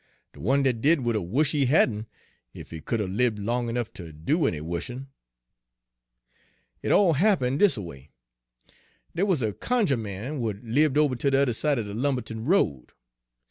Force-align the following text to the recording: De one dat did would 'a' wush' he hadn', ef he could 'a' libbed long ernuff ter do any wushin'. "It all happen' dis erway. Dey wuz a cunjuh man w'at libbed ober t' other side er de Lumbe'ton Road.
De 0.33 0.39
one 0.39 0.63
dat 0.63 0.81
did 0.81 1.01
would 1.01 1.15
'a' 1.15 1.21
wush' 1.21 1.51
he 1.51 1.67
hadn', 1.67 2.07
ef 2.55 2.71
he 2.71 2.81
could 2.81 2.99
'a' 2.99 3.05
libbed 3.07 3.37
long 3.37 3.69
ernuff 3.69 3.93
ter 3.93 4.11
do 4.11 4.47
any 4.47 4.59
wushin'. 4.59 5.09
"It 6.81 6.91
all 6.91 7.13
happen' 7.13 7.59
dis 7.59 7.77
erway. 7.77 8.09
Dey 9.13 9.21
wuz 9.21 9.43
a 9.43 9.53
cunjuh 9.53 9.99
man 10.01 10.37
w'at 10.39 10.63
libbed 10.63 10.97
ober 10.97 11.15
t' 11.15 11.37
other 11.37 11.53
side 11.53 11.77
er 11.77 11.83
de 11.83 11.93
Lumbe'ton 11.93 12.47
Road. 12.47 12.93